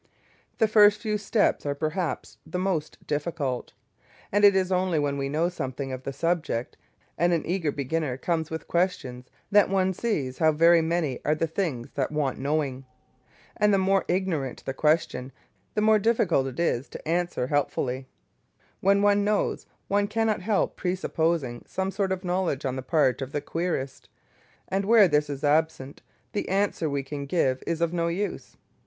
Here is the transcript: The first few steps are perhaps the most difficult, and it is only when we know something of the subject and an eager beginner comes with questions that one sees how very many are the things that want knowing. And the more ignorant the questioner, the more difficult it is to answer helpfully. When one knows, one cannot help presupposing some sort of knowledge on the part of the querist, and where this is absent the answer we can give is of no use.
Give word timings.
The 0.57 0.67
first 0.67 0.99
few 1.01 1.19
steps 1.19 1.63
are 1.63 1.75
perhaps 1.75 2.39
the 2.43 2.57
most 2.57 2.97
difficult, 3.05 3.73
and 4.31 4.43
it 4.43 4.55
is 4.55 4.71
only 4.71 4.97
when 4.97 5.15
we 5.15 5.29
know 5.29 5.47
something 5.47 5.91
of 5.91 6.01
the 6.01 6.11
subject 6.11 6.75
and 7.19 7.31
an 7.33 7.45
eager 7.45 7.71
beginner 7.71 8.17
comes 8.17 8.49
with 8.49 8.67
questions 8.67 9.27
that 9.51 9.69
one 9.69 9.93
sees 9.93 10.39
how 10.39 10.53
very 10.53 10.81
many 10.81 11.19
are 11.23 11.35
the 11.35 11.45
things 11.45 11.91
that 11.93 12.11
want 12.11 12.39
knowing. 12.39 12.83
And 13.55 13.71
the 13.71 13.77
more 13.77 14.03
ignorant 14.07 14.65
the 14.65 14.73
questioner, 14.73 15.31
the 15.75 15.81
more 15.81 15.99
difficult 15.99 16.47
it 16.47 16.59
is 16.59 16.89
to 16.89 17.07
answer 17.07 17.45
helpfully. 17.45 18.07
When 18.79 19.03
one 19.03 19.23
knows, 19.23 19.67
one 19.87 20.07
cannot 20.07 20.41
help 20.41 20.77
presupposing 20.77 21.63
some 21.67 21.91
sort 21.91 22.11
of 22.11 22.23
knowledge 22.25 22.65
on 22.65 22.75
the 22.75 22.81
part 22.81 23.21
of 23.21 23.33
the 23.33 23.41
querist, 23.41 24.09
and 24.67 24.83
where 24.83 25.07
this 25.07 25.29
is 25.29 25.43
absent 25.43 26.01
the 26.33 26.49
answer 26.49 26.89
we 26.89 27.03
can 27.03 27.27
give 27.27 27.61
is 27.67 27.81
of 27.81 27.93
no 27.93 28.07
use. 28.07 28.57